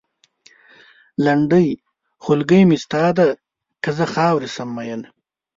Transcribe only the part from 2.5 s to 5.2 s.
مې ستا ده؛ که زه خاورې شم مينه